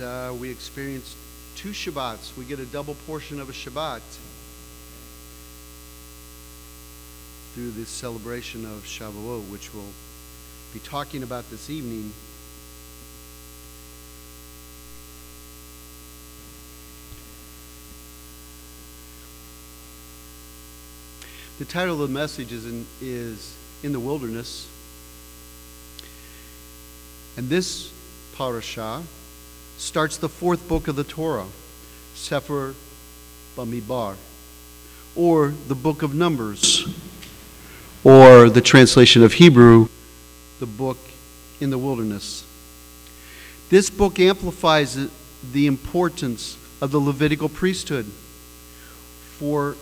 [0.00, 1.14] uh, we experience
[1.56, 2.36] two Shabbats.
[2.36, 4.00] We get a double portion of a Shabbat
[7.54, 9.84] through this celebration of Shavuot, which we'll
[10.72, 12.12] be talking about this evening.
[21.58, 23.54] The title of the message is in, is
[23.84, 24.66] in the Wilderness.
[27.36, 27.92] And this
[28.36, 29.02] parasha
[29.84, 31.46] starts the fourth book of the Torah,
[32.14, 32.74] Sefer
[33.54, 34.16] Bamidbar,
[35.14, 36.88] or the book of Numbers,
[38.02, 39.88] or the translation of Hebrew,
[40.58, 40.96] the book
[41.60, 42.44] in the wilderness.
[43.68, 44.94] This book amplifies
[45.52, 48.06] the importance of the Levitical priesthood
[49.36, 49.76] for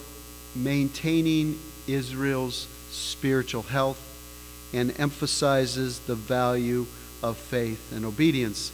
[0.57, 4.01] maintaining Israel's spiritual health
[4.73, 6.87] and emphasizes the value
[7.23, 8.73] of faith and obedience.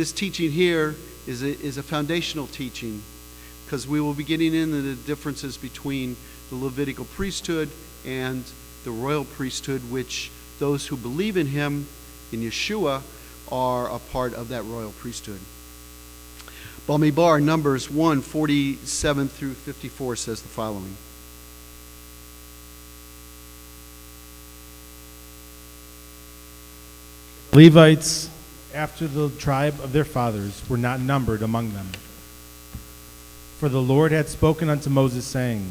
[0.00, 0.94] This teaching here
[1.26, 3.02] is a, is a foundational teaching
[3.66, 6.16] because we will be getting into the differences between
[6.48, 7.68] the Levitical priesthood
[8.06, 8.42] and
[8.84, 11.86] the royal priesthood, which those who believe in him,
[12.32, 13.02] in Yeshua,
[13.52, 15.40] are a part of that royal priesthood.
[16.88, 20.96] Bamidbar, Numbers 1 47 through 54 says the following.
[27.52, 28.29] Levites,
[28.74, 31.88] after the tribe of their fathers, were not numbered among them.
[33.58, 35.70] For the Lord had spoken unto Moses, saying,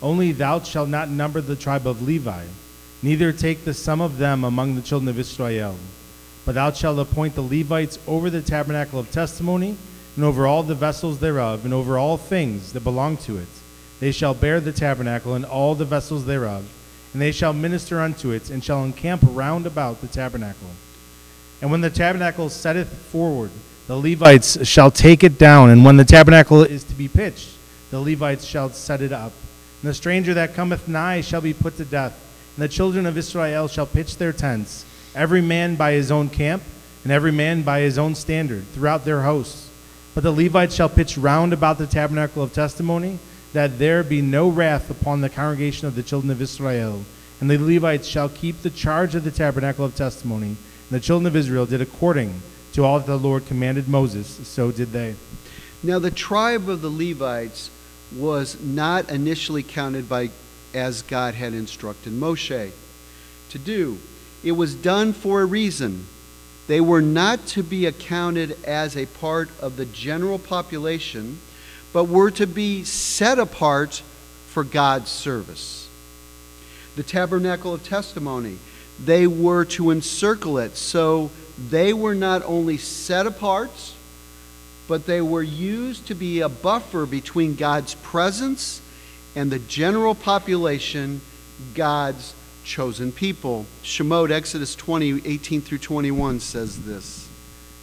[0.00, 2.44] Only thou shalt not number the tribe of Levi,
[3.02, 5.76] neither take the sum of them among the children of Israel.
[6.44, 9.76] But thou shalt appoint the Levites over the tabernacle of testimony,
[10.16, 13.48] and over all the vessels thereof, and over all things that belong to it.
[14.00, 16.68] They shall bear the tabernacle and all the vessels thereof,
[17.12, 20.70] and they shall minister unto it, and shall encamp round about the tabernacle.
[21.60, 23.50] And when the tabernacle setteth forward,
[23.86, 27.50] the Levites shall take it down, and when the tabernacle is to be pitched,
[27.90, 29.32] the Levites shall set it up.
[29.82, 32.18] And the stranger that cometh nigh shall be put to death,
[32.56, 34.84] and the children of Israel shall pitch their tents,
[35.14, 36.62] every man by his own camp,
[37.02, 39.68] and every man by his own standard, throughout their hosts.
[40.14, 43.18] But the Levites shall pitch round about the tabernacle of testimony,
[43.52, 47.04] that there be no wrath upon the congregation of the children of Israel.
[47.40, 50.56] And the Levites shall keep the charge of the tabernacle of testimony.
[50.90, 54.70] And the children of Israel did according to all that the Lord commanded Moses, so
[54.70, 55.14] did they.
[55.82, 57.70] Now, the tribe of the Levites
[58.14, 60.30] was not initially counted by
[60.72, 62.72] as God had instructed Moshe
[63.50, 63.98] to do.
[64.42, 66.06] It was done for a reason.
[66.66, 71.38] They were not to be accounted as a part of the general population,
[71.92, 74.02] but were to be set apart
[74.48, 75.88] for God's service.
[76.96, 78.58] The tabernacle of testimony,
[79.02, 81.30] they were to encircle it, so
[81.70, 83.70] they were not only set apart,
[84.86, 88.80] but they were used to be a buffer between God's presence
[89.34, 91.20] and the general population,
[91.74, 92.34] God's
[92.64, 93.66] chosen people.
[93.82, 97.28] Shemot, Exodus 20, 18 through 21 says this.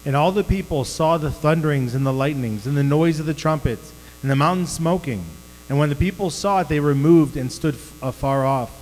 [0.06, 3.34] And all the people saw the thunderings and the lightnings and the noise of the
[3.34, 5.24] trumpets and the mountain smoking.
[5.70, 8.81] And when the people saw it, they removed and stood afar off.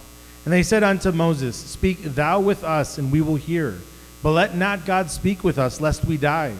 [0.49, 3.75] And they said unto Moses, Speak thou with us, and we will hear.
[4.23, 6.55] But let not God speak with us, lest we die.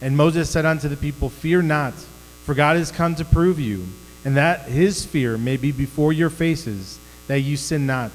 [0.00, 1.92] And Moses said unto the people, Fear not,
[2.44, 3.84] for God is come to prove you,
[4.24, 8.12] and that his fear may be before your faces, that you sin not.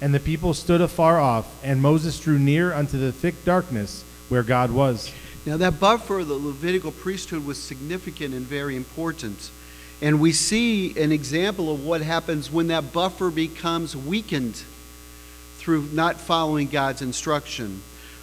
[0.00, 4.42] And the people stood afar off, and Moses drew near unto the thick darkness where
[4.42, 5.08] God was.
[5.46, 9.52] Now, that buffer of the Levitical priesthood was significant and very important.
[10.02, 14.62] And we see an example of what happens when that buffer becomes weakened
[15.58, 17.82] through not following God's instruction.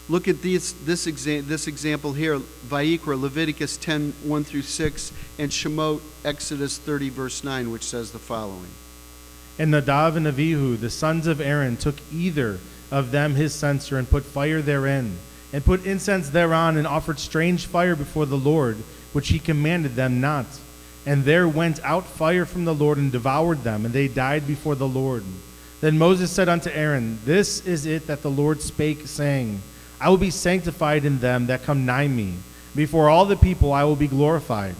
[0.10, 2.38] Look at this, this, exa- this example here
[2.68, 8.20] Vayikra, Leviticus 10 1 through 6, and Shemot, Exodus 30, verse 9, which says the
[8.20, 8.70] following.
[9.58, 12.60] And Nadav and Avihu, the sons of Aaron, took either
[12.92, 15.18] of them his censer and put fire therein,
[15.54, 18.78] and put incense thereon, and offered strange fire before the Lord,
[19.14, 20.46] which he commanded them not.
[21.06, 24.76] And there went out fire from the Lord and devoured them, and they died before
[24.76, 25.24] the Lord.
[25.82, 29.62] Then Moses said unto Aaron, This is it that the Lord spake, saying,
[30.00, 32.36] I will be sanctified in them that come nigh me.
[32.76, 34.76] Before all the people I will be glorified.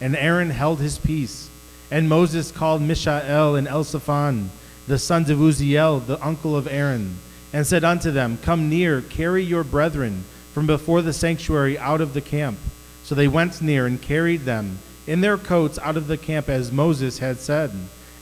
[0.00, 1.50] And Aaron held his peace.
[1.90, 4.48] And Moses called Mishael and Elzaphan,
[4.86, 7.16] the sons of Uzziel, the uncle of Aaron,
[7.52, 12.14] and said unto them, Come near, carry your brethren from before the sanctuary out of
[12.14, 12.58] the camp.
[13.02, 16.72] So they went near and carried them in their coats out of the camp as
[16.72, 17.70] Moses had said.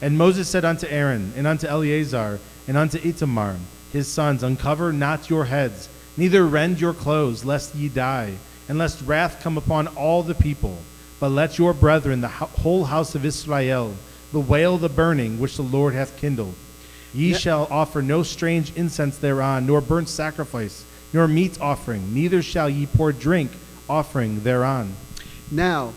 [0.00, 3.56] And Moses said unto Aaron, and unto Eleazar, and unto Itamar,
[3.92, 8.34] his sons, Uncover not your heads, neither rend your clothes, lest ye die.
[8.68, 10.78] and lest wrath come upon all the people.
[11.20, 13.94] But let your brethren, the whole house of Israel,
[14.32, 16.54] bewail the burning which the Lord hath kindled.
[17.12, 22.70] Ye shall offer no strange incense thereon, nor burnt sacrifice, nor meat offering, neither shall
[22.70, 23.50] ye pour drink
[23.88, 24.94] offering thereon.
[25.50, 25.92] Now,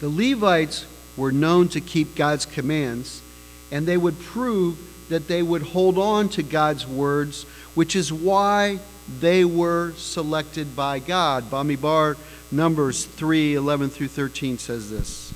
[0.00, 0.86] the Levites
[1.16, 3.22] were known to keep God's commands,
[3.70, 7.44] and they would prove that they would hold on to God's words,
[7.74, 8.78] which is why
[9.20, 11.50] they were selected by God.
[11.50, 12.16] Bamidbar
[12.52, 15.32] Numbers 3 11 through 13 says this.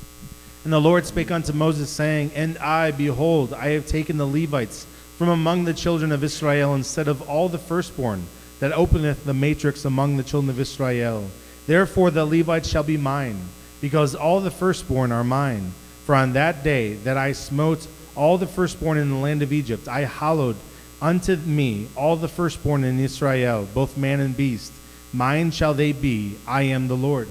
[0.64, 4.86] And the Lord spake unto Moses, saying, And I, behold, I have taken the Levites
[5.18, 8.26] from among the children of Israel instead of all the firstborn
[8.60, 11.28] that openeth the matrix among the children of Israel.
[11.66, 13.40] Therefore the Levites shall be mine,
[13.84, 15.74] because all the firstborn are mine.
[16.06, 17.86] For on that day that I smote
[18.16, 20.56] all the firstborn in the land of Egypt, I hallowed
[21.02, 24.72] unto me all the firstborn in Israel, both man and beast.
[25.12, 26.38] Mine shall they be.
[26.46, 27.28] I am the Lord.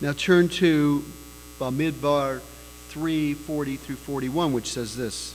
[0.00, 1.04] Now turn to
[1.60, 2.40] uh, Bamidbar
[2.88, 5.34] 3 40 through 41, which says this.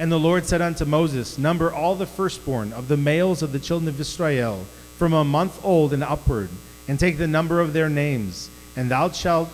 [0.00, 3.60] And the Lord said unto Moses, Number all the firstborn of the males of the
[3.60, 4.66] children of Israel,
[4.98, 6.48] from a month old and upward,
[6.88, 8.50] and take the number of their names.
[8.76, 9.50] And thou shalt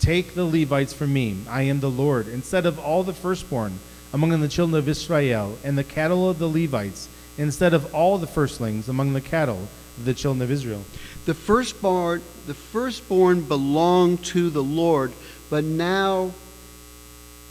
[0.00, 1.38] take the Levites from me.
[1.48, 2.28] I am the Lord.
[2.28, 3.78] Instead of all the firstborn
[4.12, 7.08] among the children of Israel, and the cattle of the Levites,
[7.38, 9.68] instead of all the firstlings among the cattle
[9.98, 10.84] of the children of Israel.
[11.26, 15.12] The firstborn, the firstborn belonged to the Lord,
[15.50, 16.32] but now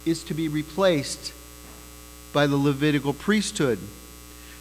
[0.04, 1.32] is to be replaced
[2.32, 3.78] by the Levitical priesthood.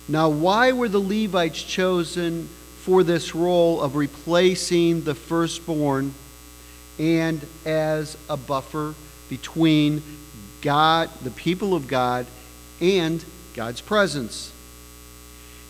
[0.08, 2.50] Now, why were the Levites chosen
[2.86, 6.14] for this role of replacing the firstborn
[7.00, 8.94] and as a buffer
[9.28, 10.04] between
[10.62, 12.28] God, the people of God,
[12.80, 14.54] and God's presence?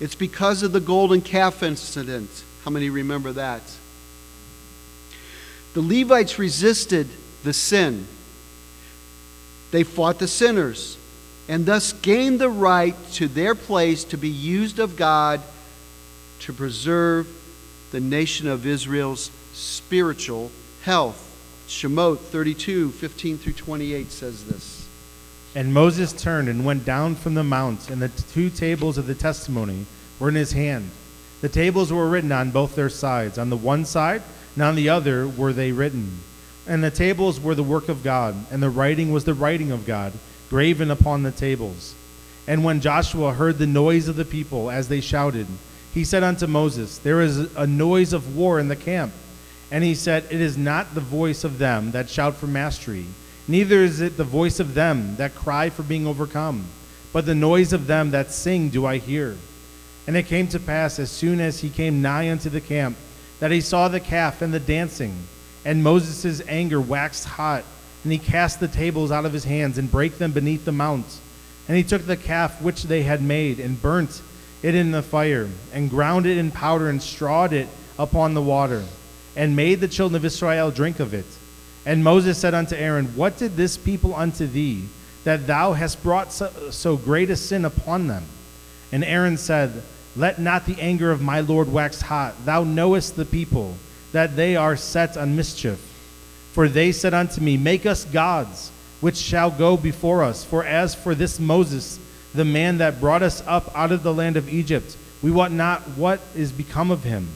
[0.01, 2.29] It's because of the golden calf incident.
[2.65, 3.61] How many remember that?
[5.73, 7.07] The Levites resisted
[7.45, 8.07] the sin.
[9.71, 10.97] They fought the sinners
[11.47, 15.41] and thus gained the right to their place to be used of God
[16.41, 17.27] to preserve
[17.91, 20.51] the nation of Israel's spiritual
[20.83, 21.21] health.
[21.67, 24.87] Shemot 32, 15 through 28 says this.
[25.55, 29.15] And Moses turned and went down from the mount, and the two tables of the
[29.15, 29.85] testimony
[30.19, 30.89] were in his hand.
[31.41, 33.37] The tables were written on both their sides.
[33.37, 34.21] On the one side
[34.55, 36.19] and on the other were they written.
[36.67, 39.85] And the tables were the work of God, and the writing was the writing of
[39.85, 40.13] God,
[40.49, 41.93] graven upon the tables.
[42.47, 45.47] And when Joshua heard the noise of the people as they shouted,
[45.95, 49.13] he said unto Moses, There is a noise of war in the camp.
[49.71, 53.05] And he said, It is not the voice of them that shout for mastery,
[53.47, 56.65] neither is it the voice of them that cry for being overcome,
[57.13, 59.37] but the noise of them that sing do I hear.
[60.05, 62.97] And it came to pass, as soon as he came nigh unto the camp,
[63.39, 65.15] that he saw the calf and the dancing.
[65.63, 67.63] And Moses' anger waxed hot,
[68.03, 71.05] and he cast the tables out of his hands, and brake them beneath the mount.
[71.67, 74.21] And he took the calf which they had made, and burnt
[74.65, 77.67] it in the fire, and ground it in powder, and strawed it
[77.99, 78.83] upon the water,
[79.35, 81.25] and made the children of Israel drink of it.
[81.85, 84.85] And Moses said unto Aaron, What did this people unto thee,
[85.23, 88.23] that thou hast brought so, so great a sin upon them?
[88.91, 89.83] And Aaron said,
[90.15, 92.33] Let not the anger of my Lord wax hot.
[92.43, 93.75] Thou knowest the people,
[94.13, 95.79] that they are set on mischief.
[96.53, 100.43] For they said unto me, Make us gods, which shall go before us.
[100.43, 101.99] For as for this Moses,
[102.35, 105.81] the man that brought us up out of the land of Egypt, we wot not
[105.97, 107.27] what is become of him.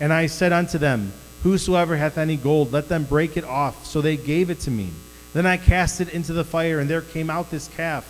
[0.00, 3.84] And I said unto them, Whosoever hath any gold, let them break it off.
[3.84, 4.90] So they gave it to me.
[5.34, 8.08] Then I cast it into the fire, and there came out this calf.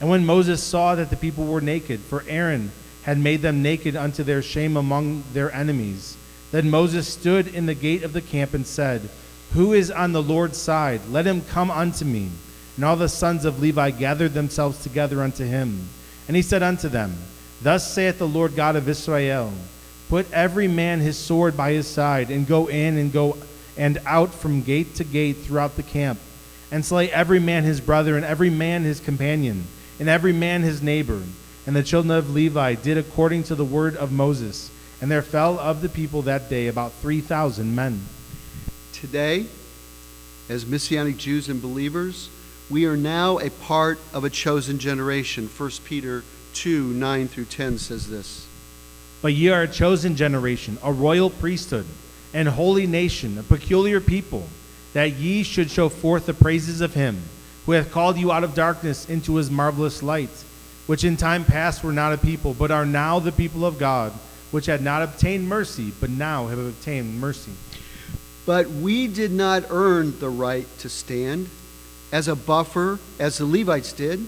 [0.00, 2.70] And when Moses saw that the people were naked, for Aaron
[3.02, 6.16] had made them naked unto their shame among their enemies,
[6.50, 9.08] then Moses stood in the gate of the camp and said,
[9.54, 11.00] Who is on the Lord's side?
[11.08, 12.30] Let him come unto me.
[12.78, 15.88] And all the sons of Levi gathered themselves together unto him.
[16.28, 17.12] And he said unto them,
[17.60, 19.52] Thus saith the Lord God of Israel,
[20.08, 23.36] Put every man his sword by his side, and go in and go
[23.76, 26.20] and out from gate to gate throughout the camp,
[26.70, 29.64] and slay every man his brother, and every man his companion,
[29.98, 31.20] and every man his neighbor.
[31.66, 34.70] And the children of Levi did according to the word of Moses.
[35.00, 38.02] And there fell of the people that day about 3,000 men.
[38.92, 39.46] Today,
[40.48, 42.28] as Messianic Jews and believers,
[42.70, 45.48] we are now a part of a chosen generation.
[45.48, 46.22] 1 Peter
[46.54, 48.46] 2 9 through 10 says this.
[49.22, 51.86] But ye are a chosen generation, a royal priesthood,
[52.34, 54.48] and holy nation, a peculiar people,
[54.92, 57.22] that ye should show forth the praises of him
[57.66, 60.30] who hath called you out of darkness into his marvelous light,
[60.86, 64.12] which in time past were not a people, but are now the people of God,
[64.50, 67.52] which had not obtained mercy, but now have obtained mercy.
[68.46, 71.50] But we did not earn the right to stand
[72.12, 74.26] as a buffer, as the Levites did.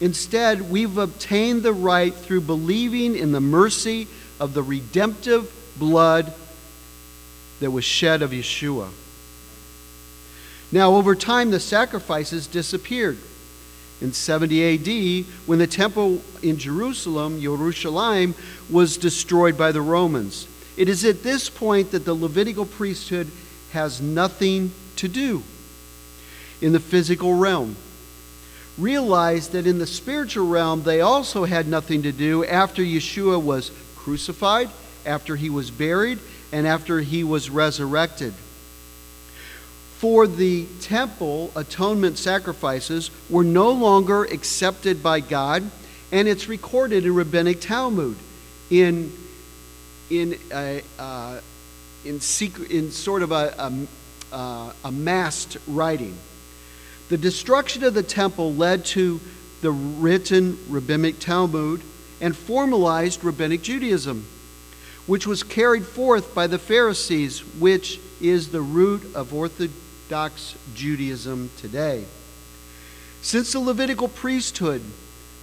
[0.00, 4.08] Instead, we've obtained the right through believing in the mercy
[4.40, 6.32] of the redemptive blood
[7.60, 8.88] that was shed of Yeshua.
[10.72, 13.18] Now, over time, the sacrifices disappeared.
[14.00, 18.34] In 70 AD, when the temple in Jerusalem, Jerusalem,
[18.68, 20.48] was destroyed by the Romans.
[20.76, 23.30] It is at this point that the Levitical priesthood
[23.70, 25.44] has nothing to do
[26.60, 27.76] in the physical realm.
[28.76, 33.70] Realize that in the spiritual realm, they also had nothing to do after Yeshua was
[33.96, 34.68] crucified,
[35.06, 36.18] after he was buried,
[36.52, 38.34] and after he was resurrected.
[39.98, 45.70] For the temple, atonement sacrifices were no longer accepted by God,
[46.12, 48.16] and it's recorded in rabbinic Talmud
[48.70, 49.12] in
[50.10, 51.40] in a, uh,
[52.04, 56.16] in, secret, in sort of a, a, uh, a massed writing.
[57.08, 59.20] The destruction of the temple led to
[59.60, 61.82] the written rabbinic Talmud
[62.20, 64.26] and formalized rabbinic Judaism,
[65.06, 72.04] which was carried forth by the Pharisees, which is the root of Orthodox Judaism today.
[73.20, 74.82] Since the Levitical priesthood,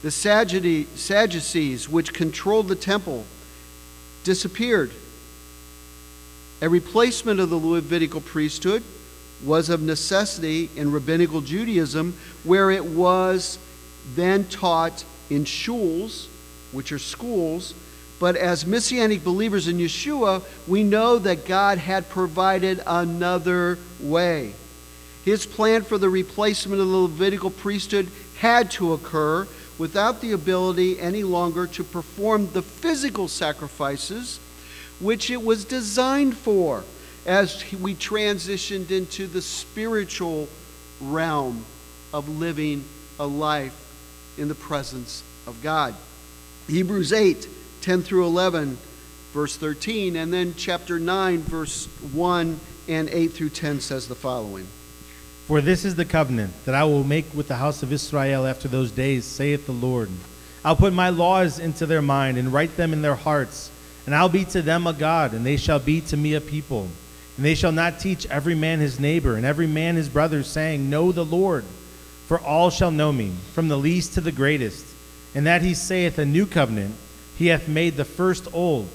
[0.02, 3.26] the Sadducees, which controlled the temple,
[4.24, 4.92] disappeared.
[6.62, 8.84] A replacement of the Levitical priesthood
[9.44, 13.58] was of necessity in rabbinical Judaism, where it was
[14.16, 16.28] then taught in shuls,
[16.72, 17.74] which are schools.
[18.20, 24.54] But as Messianic believers in Yeshua, we know that God had provided another way.
[25.26, 31.00] His plan for the replacement of the Levitical priesthood had to occur without the ability
[31.00, 34.40] any longer to perform the physical sacrifices
[35.00, 36.84] which it was designed for
[37.26, 40.48] as we transitioned into the spiritual
[41.00, 41.66] realm
[42.14, 42.84] of living
[43.20, 43.78] a life
[44.38, 45.96] in the presence of God.
[46.68, 47.48] Hebrews 8
[47.82, 48.78] 10 through 11,
[49.34, 54.68] verse 13, and then chapter 9, verse 1 and 8 through 10 says the following.
[55.48, 58.68] For this is the covenant that I will make with the house of Israel after
[58.68, 60.10] those days, saith the Lord.
[60.64, 63.72] I'll put my laws into their mind and write them in their hearts,
[64.06, 66.88] and I'll be to them a God, and they shall be to me a people.
[67.38, 70.90] And they shall not teach every man his neighbor and every man his brother, saying,
[70.90, 71.64] Know the Lord.
[72.28, 74.86] For all shall know me, from the least to the greatest.
[75.34, 76.96] And that he saith a new covenant,
[77.38, 78.90] he hath made the first old.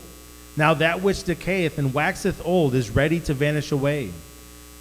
[0.57, 4.11] Now that which decayeth and waxeth old is ready to vanish away.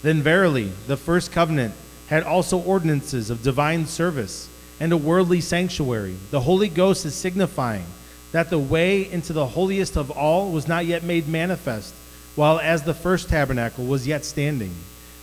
[0.03, 1.73] Then verily, the first covenant
[2.07, 4.47] had also ordinances of divine service
[4.79, 6.15] and a worldly sanctuary.
[6.31, 7.85] The Holy Ghost is signifying
[8.31, 11.93] that the way into the holiest of all was not yet made manifest,
[12.35, 14.73] while as the first tabernacle was yet standing,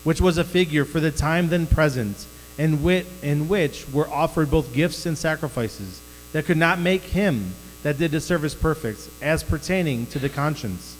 [0.05, 2.27] which was a figure for the time then present,
[2.59, 6.01] in, wit, in which were offered both gifts and sacrifices
[6.33, 10.97] that could not make him that did the service perfect, as pertaining to the conscience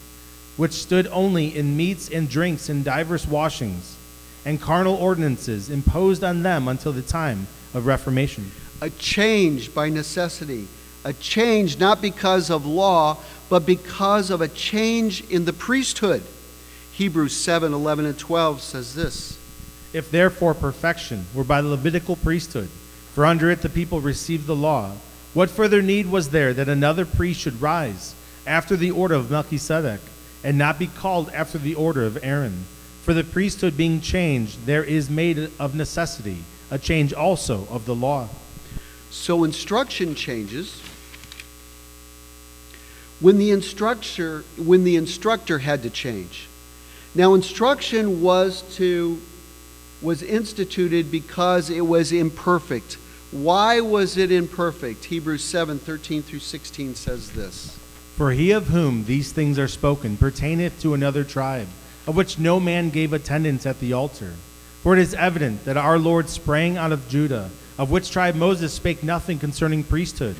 [0.57, 3.97] which stood only in meats and drinks and divers washings,
[4.45, 8.51] and carnal ordinances imposed on them until the time of Reformation.
[8.81, 10.67] A change by necessity,
[11.03, 13.17] a change not because of law,
[13.49, 16.23] but because of a change in the priesthood.
[16.93, 19.37] Hebrews 7 11 and 12 says this
[19.93, 22.69] If therefore perfection were by the Levitical priesthood,
[23.13, 24.91] for under it the people received the law,
[25.33, 29.99] what further need was there that another priest should rise after the order of Melchizedek?
[30.43, 32.65] and not be called after the order of Aaron.
[33.03, 37.95] For the priesthood being changed, there is made of necessity a change also of the
[37.95, 38.27] law.
[39.09, 40.81] So instruction changes
[43.23, 46.49] when the instructor when the instructor had to change.
[47.15, 49.19] Now instruction was to
[50.01, 52.97] was instituted because it was imperfect.
[53.31, 55.05] Why was it imperfect?
[55.05, 57.79] Hebrews 7, 13 through 16 says this.
[58.17, 61.69] For he of whom these things are spoken pertaineth to another tribe,
[62.05, 64.33] of which no man gave attendance at the altar.
[64.83, 68.73] For it is evident that our Lord sprang out of Judah, of which tribe Moses
[68.73, 70.35] spake nothing concerning priesthood.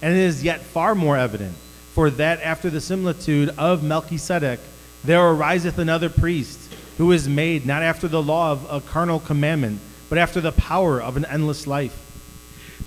[0.00, 1.56] And it is yet far more evident,
[1.98, 4.60] for that after the similitude of Melchizedek,
[5.02, 9.80] there ariseth another priest, who is made not after the law of a carnal commandment,
[10.08, 11.98] but after the power of an endless life.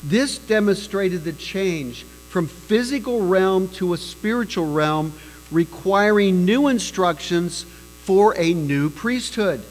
[0.01, 5.11] This demonstrated the change from physical realm to a spiritual realm,
[5.51, 7.63] requiring new instructions
[8.03, 9.61] for a new priesthood.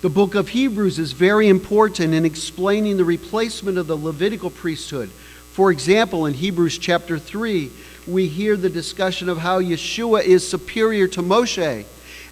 [0.00, 5.10] The book of Hebrews is very important in explaining the replacement of the Levitical priesthood,
[5.54, 7.72] For example, in Hebrews chapter 3,
[8.08, 11.84] we hear the discussion of how Yeshua is superior to Moshe.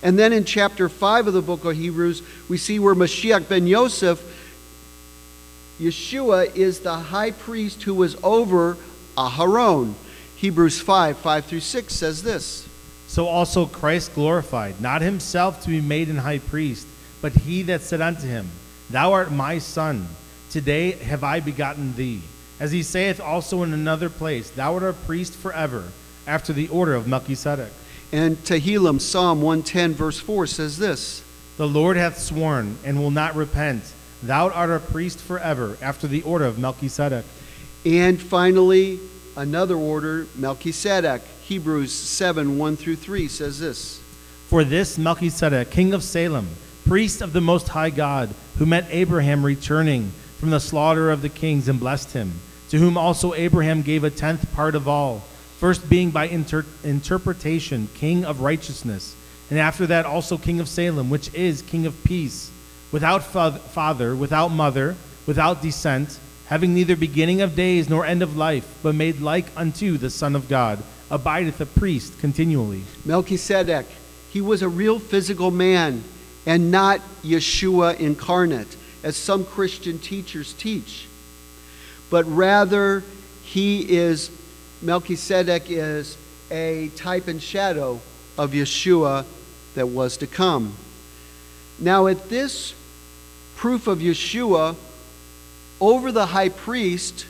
[0.03, 3.67] And then in chapter 5 of the book of Hebrews, we see where Mashiach ben
[3.67, 4.23] Yosef,
[5.81, 8.77] Yeshua is the high priest who was over
[9.17, 9.95] Aharon.
[10.37, 12.67] Hebrews 5 5 through 6 says this.
[13.09, 16.87] So also Christ glorified, not himself to be made an high priest,
[17.23, 18.49] but he that said unto him,
[18.91, 20.09] Thou art my son,
[20.51, 22.23] today have I begotten thee.
[22.59, 25.85] As he saith also in another place, Thou art a priest forever,
[26.27, 27.73] after the order of Melchizedek.
[28.13, 31.23] And Tehillim, Psalm 110, verse 4 says this
[31.57, 33.83] The Lord hath sworn, and will not repent,
[34.23, 37.25] Thou art a priest forever, after the order of Melchizedek.
[37.85, 38.99] And finally,
[39.37, 41.23] another order, Melchizedek.
[41.43, 44.01] Hebrews 7 1 through 3 says this
[44.49, 46.49] For this Melchizedek, king of Salem,
[46.87, 51.29] priest of the Most High God, who met Abraham returning from the slaughter of the
[51.29, 52.33] kings and blessed him,
[52.69, 55.23] to whom also Abraham gave a tenth part of all,
[55.59, 59.15] first being by inter- interpretation king of righteousness,
[59.51, 62.51] and after that also king of Salem, which is king of peace,
[62.93, 68.37] without fa- father, without mother, without descent, having neither beginning of days nor end of
[68.37, 72.83] life, but made like unto the Son of God, abideth a priest continually.
[73.05, 73.87] Melchizedek,
[74.31, 76.05] he was a real physical man
[76.45, 78.77] and not Yeshua incarnate,
[79.07, 81.07] as some Christian teachers teach.
[82.11, 83.05] But rather,
[83.45, 84.33] he is,
[84.83, 86.19] Melchizedek is
[86.51, 88.01] a type and shadow
[88.37, 89.25] of Yeshua
[89.77, 90.75] that was to come.
[91.79, 92.75] Now, at this
[93.55, 94.75] proof of Yeshua
[95.81, 97.27] over the high priest,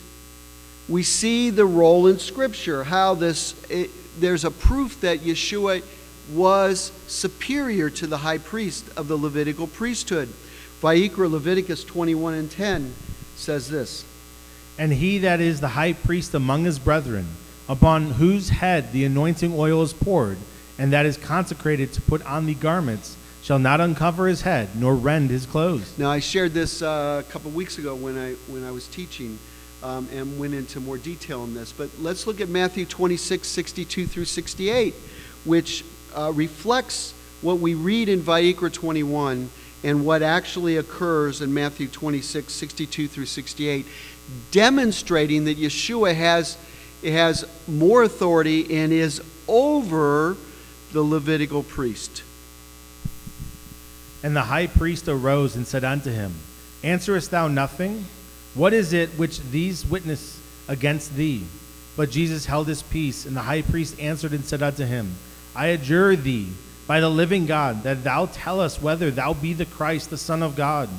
[0.89, 5.83] we see the role in Scripture, how this, it, there's a proof that Yeshua
[6.33, 10.33] was superior to the high priest of the Levitical priesthood.
[10.81, 12.93] Vayikra Leviticus 21 and 10
[13.35, 14.05] says this
[14.77, 17.27] And he that is the high priest among his brethren,
[17.67, 20.37] upon whose head the anointing oil is poured,
[20.77, 24.93] and that is consecrated to put on the garments, shall not uncover his head, nor
[24.93, 25.97] rend his clothes.
[25.97, 29.39] Now, I shared this uh, a couple weeks ago when I, when I was teaching
[29.81, 31.71] um, and went into more detail on this.
[31.71, 34.93] But let's look at Matthew 26, 62 through 68,
[35.45, 35.83] which
[36.15, 39.49] uh, reflects what we read in Vayikra 21
[39.83, 43.85] and what actually occurs in Matthew 26, 62 through 68,
[44.51, 46.57] demonstrating that Yeshua has,
[47.03, 50.35] has more authority and is over
[50.93, 52.23] the Levitical priest.
[54.23, 56.33] And the high priest arose and said unto him,
[56.83, 58.05] Answerest thou nothing?
[58.55, 61.45] What is it which these witness against thee?
[61.95, 65.15] But Jesus held his peace, and the high priest answered and said unto him,
[65.55, 66.49] I adjure thee
[66.87, 70.41] by the living God that thou tell us whether thou be the Christ, the Son
[70.41, 70.89] of God.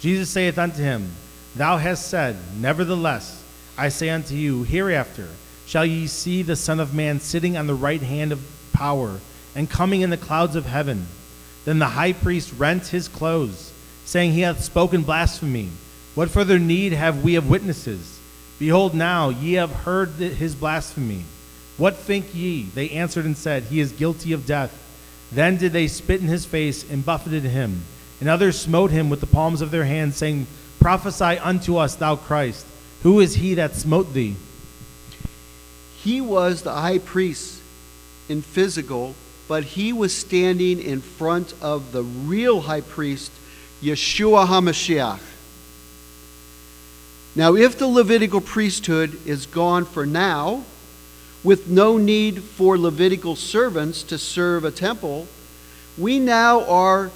[0.00, 1.12] Jesus saith unto him,
[1.54, 3.44] Thou hast said, Nevertheless,
[3.78, 5.28] I say unto you, hereafter
[5.66, 8.40] shall ye see the Son of Man sitting on the right hand of
[8.72, 9.20] power,
[9.54, 11.06] and coming in the clouds of heaven.
[11.64, 13.72] Then the high priest rent his clothes,
[14.04, 15.70] saying, He hath spoken blasphemy.
[16.14, 18.20] What further need have we of witnesses?
[18.58, 21.24] Behold, now ye have heard his blasphemy.
[21.76, 22.62] What think ye?
[22.62, 24.72] They answered and said, He is guilty of death.
[25.32, 27.82] Then did they spit in his face and buffeted him.
[28.20, 30.46] And others smote him with the palms of their hands, saying,
[30.80, 32.64] Prophesy unto us, thou Christ.
[33.02, 34.36] Who is he that smote thee?
[36.02, 37.60] He was the high priest
[38.28, 39.14] in physical,
[39.48, 43.32] but he was standing in front of the real high priest,
[43.82, 45.20] Yeshua HaMashiach.
[47.34, 50.64] Now, if the Levitical priesthood is gone for now,
[51.46, 55.28] with no need for Levitical servants to serve a temple,
[55.96, 57.12] we now are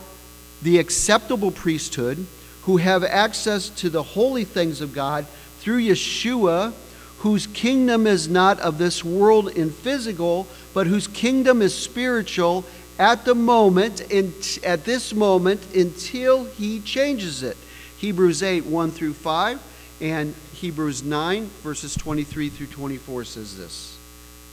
[0.63, 2.25] the acceptable priesthood
[2.63, 5.27] who have access to the holy things of God
[5.59, 6.73] through Yeshua,
[7.19, 12.65] whose kingdom is not of this world in physical, but whose kingdom is spiritual
[13.01, 17.57] at the moment, in, at this moment, until he changes it.
[17.99, 19.61] Hebrews 8, 1 through 5,
[20.01, 23.97] and Hebrews 9, verses 23 through 24 says this.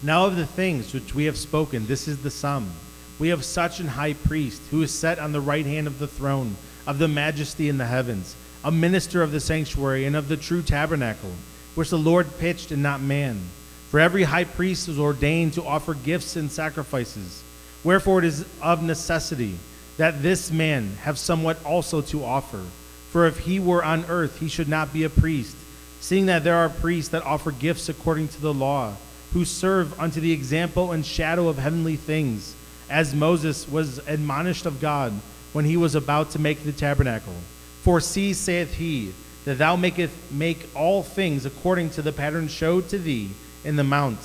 [0.04, 2.70] Now of the things which we have spoken, this is the sum.
[3.18, 6.08] We have such an high priest who is set on the right hand of the
[6.08, 6.56] throne
[6.86, 10.62] of the majesty in the heavens, a minister of the sanctuary and of the true
[10.62, 11.32] tabernacle,
[11.74, 13.42] which the Lord pitched and not man.
[13.90, 17.42] For every high priest is ordained to offer gifts and sacrifices.
[17.84, 19.58] Wherefore it is of necessity
[19.98, 22.64] that this man have somewhat also to offer.
[23.10, 25.56] For if he were on earth, he should not be a priest,
[26.02, 28.94] seeing that there are priests that offer gifts according to the law
[29.38, 32.56] who serve unto the example and shadow of heavenly things,
[32.90, 35.14] as Moses was admonished of God
[35.54, 37.36] when he was about to make the tabernacle.
[37.84, 39.14] For see, saith he,
[39.46, 43.30] that thou makest make all things according to the pattern showed to thee
[43.64, 44.18] in the mount.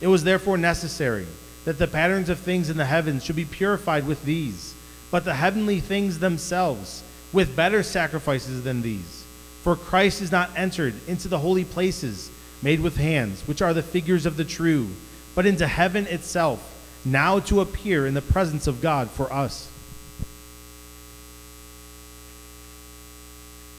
[0.00, 1.28] It was therefore necessary
[1.64, 4.74] that the patterns of things in the heavens should be purified with these,
[5.12, 9.24] but the heavenly things themselves with better sacrifices than these.
[9.62, 13.82] For Christ is not entered into the holy places made with hands, which are the
[13.82, 14.88] figures of the true,
[15.34, 19.68] but into heaven itself, now to appear in the presence of God for us.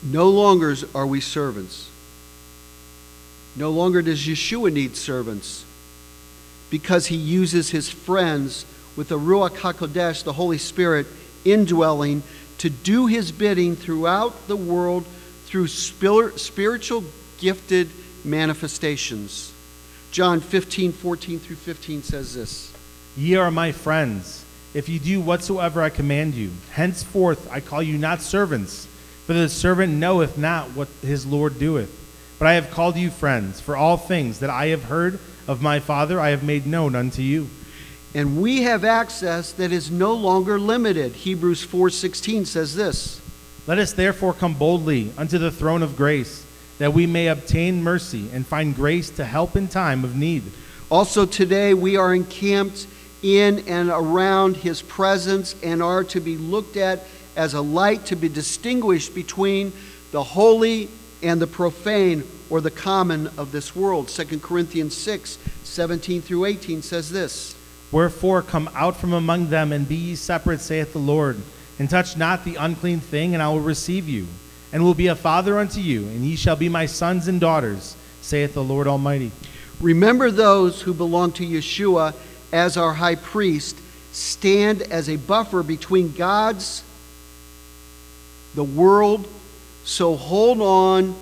[0.02, 1.90] No longer are we servants.
[3.56, 5.66] No longer does Yeshua need servants
[6.70, 8.66] because he uses his friends
[8.96, 11.08] with the Ruach HaKodesh, the Holy Spirit,
[11.44, 12.24] indwelling
[12.60, 15.06] to do his bidding throughout the world
[15.46, 17.04] through spiritual
[17.40, 17.90] gifted
[18.26, 19.54] manifestations.
[20.12, 22.74] John 15, 14 through 15 says this
[23.16, 26.52] Ye are my friends, if you do whatsoever I command you.
[26.72, 28.88] Henceforth I call you not servants,
[29.26, 31.96] for the servant knoweth not what his Lord doeth.
[32.40, 35.80] But I have called you friends, for all things that I have heard of my
[35.80, 37.50] Father I have made known unto you.
[38.16, 41.14] And we have access that is no longer limited.
[41.14, 43.20] Hebrews 4:16 says this.
[43.68, 46.44] Let us therefore come boldly unto the throne of grace,
[46.80, 50.44] that we may obtain mercy and find grace to help in time of need.
[50.90, 52.88] Also today we are encamped
[53.22, 58.16] in and around his presence and are to be looked at as a light to
[58.16, 59.72] be distinguished between
[60.12, 60.90] the holy
[61.22, 64.08] and the profane or the common of this world.
[64.08, 67.56] 2 Corinthians 6 17 through 18 says this
[67.92, 71.38] Wherefore come out from among them and be ye separate, saith the Lord,
[71.78, 74.28] and touch not the unclean thing, and I will receive you,
[74.72, 77.96] and will be a father unto you, and ye shall be my sons and daughters,
[78.22, 79.32] saith the Lord Almighty.
[79.80, 82.14] Remember those who belong to Yeshua
[82.52, 83.78] as our high priest
[84.12, 86.84] stand as a buffer between God's
[88.56, 89.28] the world
[89.86, 91.16] so hold on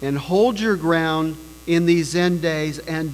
[0.00, 3.12] and hold your ground in these end days and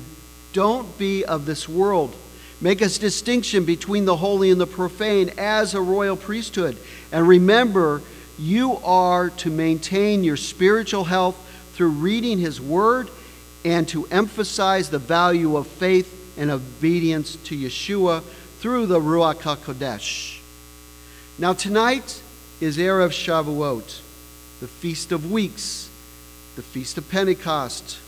[0.53, 2.15] don't be of this world.
[2.61, 6.77] Make a distinction between the holy and the profane as a royal priesthood.
[7.13, 8.03] And remember,
[8.39, 11.37] you are to maintain your spiritual health
[11.73, 13.11] through reading His Word
[13.65, 18.23] and to emphasize the value of faith and obedience to Yeshua
[18.61, 20.39] through the Ruach HaKodesh.
[21.39, 22.23] Now, tonight
[22.61, 24.03] is Erev Shavuot
[24.61, 25.89] the Feast of Weeks,
[26.57, 27.99] the Feast of Pentecost.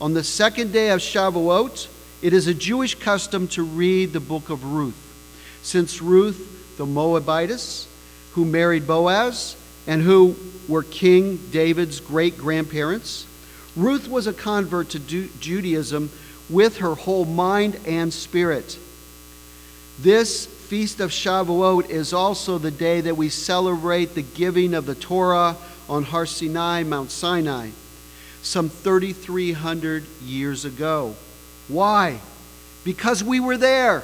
[0.00, 1.88] On the second day of Shavuot,
[2.22, 4.94] it is a Jewish custom to read the book of Ruth.
[5.62, 7.88] Since Ruth, the Moabitess,
[8.34, 10.36] who married Boaz and who
[10.68, 13.26] were King David's great grandparents,
[13.76, 16.10] Ruth was a convert to Judaism
[16.48, 18.78] with her whole mind and spirit.
[19.98, 24.96] This Feast of Shavuot is also the day that we celebrate the giving of the
[24.96, 25.56] Torah
[25.88, 27.70] on Har Sinai, Mount Sinai,
[28.42, 31.14] some 3,300 years ago.
[31.68, 32.18] Why?
[32.84, 34.02] Because we were there.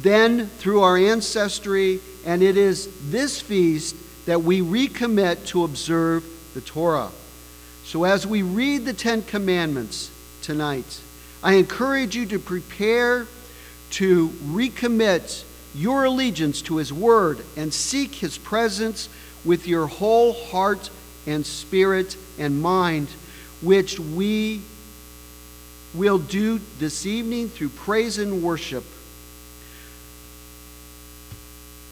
[0.00, 3.96] Then, through our ancestry, and it is this feast
[4.28, 7.08] that we recommit to observe the Torah.
[7.84, 10.10] So, as we read the Ten Commandments
[10.42, 11.00] tonight,
[11.42, 13.26] I encourage you to prepare
[13.92, 19.08] to recommit your allegiance to His Word and seek His presence
[19.46, 20.90] with your whole heart
[21.26, 23.08] and spirit and mind,
[23.62, 24.60] which we
[25.94, 28.84] will do this evening through praise and worship.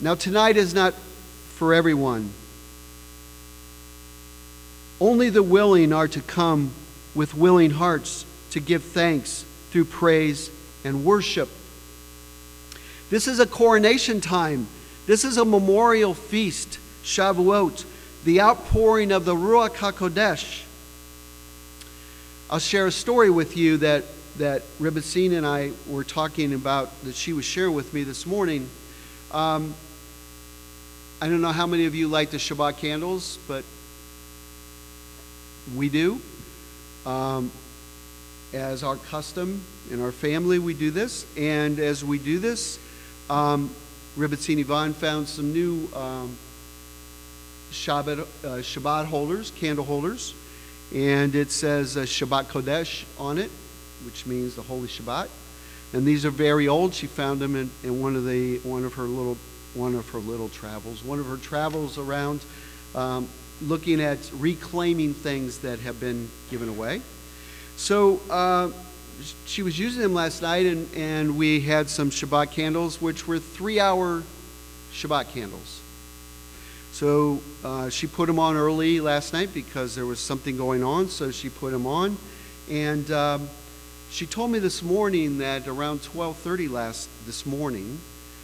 [0.03, 0.93] Now, tonight is not
[1.57, 2.31] for everyone.
[5.01, 6.71] Only the willing are to come
[7.15, 10.51] with willing hearts to give thanks through praise
[10.85, 11.49] and worship.
[13.09, 14.69] This is a coronation time.
[15.07, 16.79] This is a memorial feast.
[17.05, 17.85] Shavuot,
[18.25, 20.65] the outpouring of the Ruach HaKodesh.
[22.51, 24.05] I'll share a story with you that,
[24.39, 28.69] that Rebbetzin and I were talking about, that she was sharing with me this morning.
[29.31, 29.75] Um,
[31.19, 33.65] I don't know how many of you light the Shabbat candles, but
[35.75, 36.21] we do.
[37.07, 37.51] Um,
[38.53, 41.25] as our custom in our family, we do this.
[41.35, 42.79] And as we do this,
[43.31, 43.71] um,
[44.19, 46.37] Rebbetzin Yvonne found some new um,
[47.73, 48.27] Shabbat, uh,
[48.59, 50.35] Shabbat holders, candle holders,
[50.95, 53.51] and it says uh, Shabbat Kodesh on it,
[54.05, 55.29] which means the Holy Shabbat.
[55.95, 56.93] And these are very old.
[56.93, 59.39] She found them in, in one of the one of her little
[59.77, 62.41] one of her little travels, one of her travels around,
[62.95, 63.29] um,
[63.63, 67.01] looking at reclaiming things that have been given away.
[67.77, 68.71] So uh,
[69.45, 73.39] she was using them last night, and, and we had some Shabbat candles, which were
[73.39, 74.23] three-hour
[74.93, 75.81] Shabbat candles.
[76.93, 81.09] So uh, she put them on early last night because there was something going on,
[81.09, 82.17] so she put them on.
[82.71, 83.51] And um,
[84.11, 87.99] she told me this morning that around 12:30 last this morning,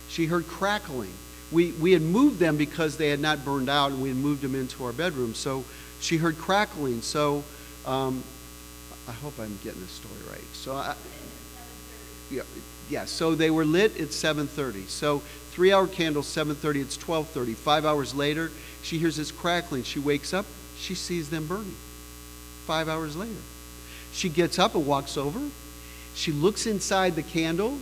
[0.08, 1.12] she heard crackling.
[1.52, 4.42] We, we had moved them because they had not burned out, and we had moved
[4.42, 5.34] them into our bedroom.
[5.34, 5.64] So
[6.00, 7.02] she heard crackling.
[7.02, 7.44] So
[7.86, 8.22] um,
[9.08, 10.44] I hope I'm getting this story right.
[10.54, 10.94] So I,
[12.30, 12.42] yeah,
[12.88, 13.04] yeah.
[13.04, 14.88] So they were lit at 7:30.
[14.88, 16.76] So three-hour candle, 7:30.
[16.76, 17.54] It's 12:30.
[17.54, 18.50] Five hours later,
[18.82, 19.82] she hears this crackling.
[19.82, 20.46] She wakes up.
[20.78, 21.76] She sees them burning.
[22.66, 23.40] Five hours later,
[24.12, 25.40] she gets up and walks over.
[26.14, 27.78] She looks inside the candle,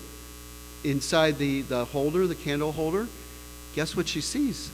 [0.84, 3.08] inside the, the holder, the candle holder.
[3.74, 4.70] Guess what she sees?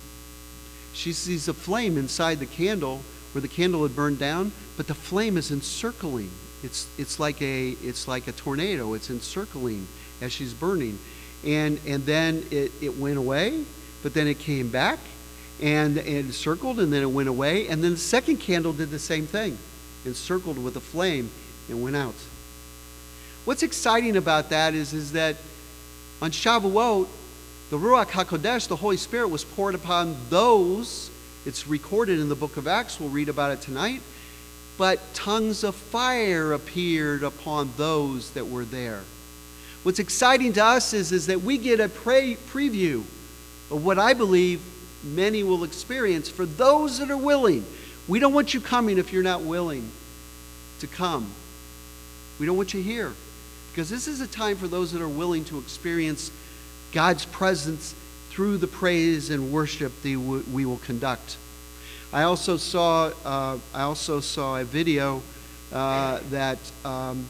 [0.93, 4.95] She sees a flame inside the candle where the candle had burned down, but the
[4.95, 6.31] flame is encircling.
[6.63, 8.95] It's, it's, like, a, it's like a tornado.
[8.95, 9.87] It's encircling
[10.23, 10.99] as she's burning.
[11.45, 13.65] And, and then it, it went away,
[14.03, 14.99] but then it came back
[15.61, 17.69] and it circled and then it went away.
[17.69, 19.59] And then the second candle did the same thing,
[20.05, 21.31] encircled with a flame
[21.69, 22.15] and went out.
[23.45, 25.37] What's exciting about that is, is that
[26.21, 27.07] on Shavuot,
[27.71, 31.11] the Ruach HaKodesh, the Holy Spirit, was poured upon those.
[31.45, 33.01] It's recorded in the book of Acts.
[33.01, 34.03] We'll read about it tonight.
[34.79, 39.03] But tongues of fire appeared upon those that were there.
[39.83, 42.99] What's exciting to us is, is that we get a pre- preview
[43.71, 44.61] of what I believe
[45.03, 47.65] many will experience for those that are willing.
[48.07, 49.91] We don't want you coming if you're not willing
[50.81, 51.33] to come.
[52.39, 53.13] We don't want you here.
[53.73, 56.31] Because this is a time for those that are willing to experience
[56.93, 57.95] God's presence
[58.31, 61.37] through the praise and worship that we will conduct.
[62.13, 65.23] I also saw, uh, I also saw a video
[65.73, 67.27] uh, that um,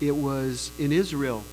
[0.00, 1.44] it was in Israel.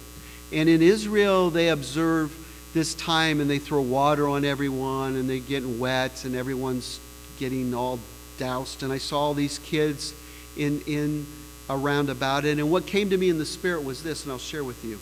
[0.52, 2.32] And in Israel, they observe
[2.74, 7.00] this time and they throw water on everyone and they're getting wet and everyone's
[7.39, 8.00] getting all
[8.38, 8.84] doused.
[8.84, 10.13] And I saw all these kids
[10.58, 11.26] in, in
[11.69, 12.60] around about it.
[12.60, 15.00] And what came to me in the spirit was this, and I'll share with you.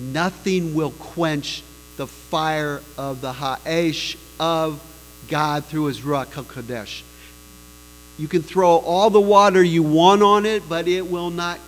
[0.00, 1.62] Nothing will quench
[1.96, 4.80] the fire of the Ha'esh of
[5.28, 7.02] God through his Ruach HaKodesh.
[8.18, 11.58] You can throw all the water you want on it, but it will not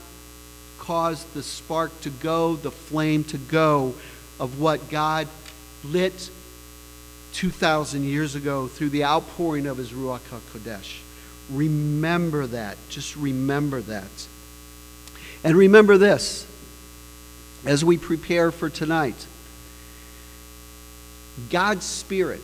[0.78, 3.94] cause the spark to go, the flame to go
[4.38, 5.28] of what God
[5.82, 6.30] lit
[7.34, 10.98] 2,000 years ago through the outpouring of his Ruach HaKodesh.
[11.50, 12.76] Remember that.
[12.88, 14.28] Just remember that.
[15.42, 16.46] And remember this
[17.64, 19.27] as we prepare for tonight
[21.50, 22.42] God's Spirit.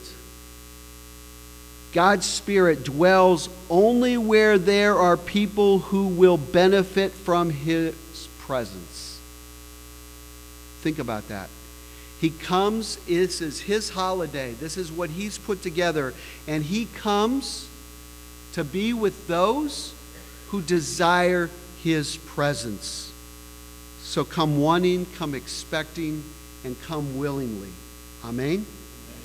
[1.93, 7.95] God's Spirit dwells only where there are people who will benefit from His
[8.41, 9.19] presence.
[10.83, 11.49] Think about that.
[12.21, 16.15] He comes, this is His holiday, this is what He's put together,
[16.47, 17.69] and He comes
[18.53, 19.95] to be with those
[20.51, 21.49] who desire
[21.83, 23.10] his presence.
[24.11, 26.25] So come wanting, come expecting,
[26.65, 27.69] and come willingly.
[28.25, 28.67] Amen.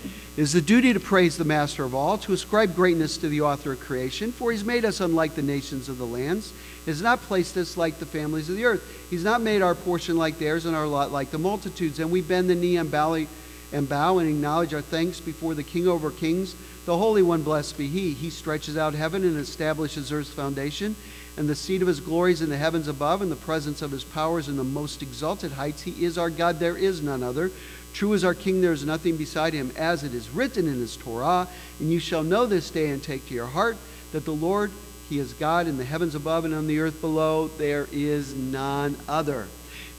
[0.03, 3.41] It is the duty to praise the Master of all, to ascribe greatness to the
[3.41, 6.53] author of creation, for he's made us unlike the nations of the lands.
[6.85, 9.07] He has not placed us like the families of the earth.
[9.09, 11.97] He's not made our portion like theirs and our lot like the multitudes.
[11.97, 13.25] And we bend the knee and bow,
[13.73, 17.79] and bow and acknowledge our thanks before the King over kings the Holy One, blessed
[17.79, 18.13] be He.
[18.13, 20.95] He stretches out heaven and establishes earth's foundation,
[21.37, 24.03] and the seat of His glories in the heavens above, and the presence of His
[24.03, 25.81] powers in the most exalted heights.
[25.81, 27.51] He is our God, there is none other.
[27.93, 30.97] True is our King, there is nothing beside Him, as it is written in His
[30.97, 31.47] Torah.
[31.79, 33.77] And you shall know this day and take to your heart
[34.11, 34.71] that the Lord,
[35.09, 37.47] He is God in the heavens above and on the earth below.
[37.47, 39.47] There is none other.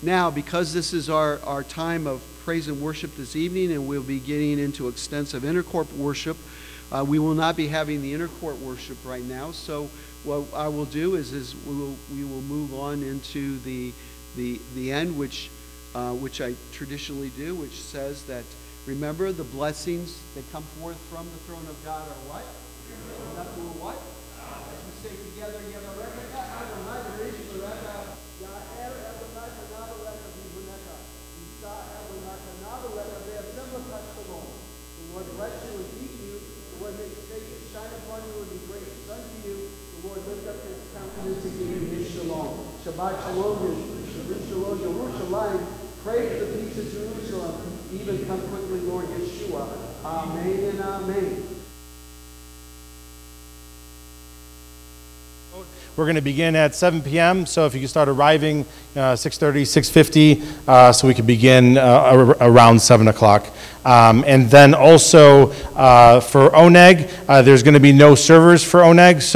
[0.03, 4.03] Now, because this is our, our time of praise and worship this evening, and we'll
[4.03, 6.37] be getting into extensive inner court worship.
[6.93, 9.91] Uh, we will not be having the inner court worship right now, so
[10.25, 13.93] what I will do is, is we, will, we will move on into the,
[14.37, 15.51] the, the end, which,
[15.95, 18.45] uh, which I traditionally do, which says that
[18.87, 22.45] remember the blessings that come forth from the throne of God are what?
[23.37, 24.01] Nothing what?
[24.41, 25.61] As we say together,
[42.87, 43.59] Shabbat Shalom,
[44.49, 45.67] Shalom, Yerushalayim.
[46.05, 47.61] Pray for the peace of Jerusalem.
[47.93, 49.67] Even come quickly, Lord Yeshua.
[50.05, 51.43] Amen and amen.
[55.97, 59.63] We're going to begin at 7 p.m., so if you can start arriving uh, 6:30,
[59.63, 63.47] 6:50, uh, so we can begin uh, ar- around 7 o'clock.
[63.85, 68.81] Um, And then also uh, for Oneg, uh, there's going to be no servers for
[68.81, 69.25] Oneg, so